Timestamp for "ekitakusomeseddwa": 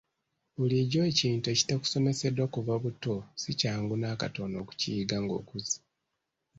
1.53-2.45